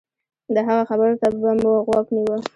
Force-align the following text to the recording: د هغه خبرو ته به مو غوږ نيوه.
د 0.53 0.55
هغه 0.67 0.83
خبرو 0.89 1.19
ته 1.21 1.27
به 1.41 1.51
مو 1.61 1.73
غوږ 1.87 2.05
نيوه. 2.15 2.37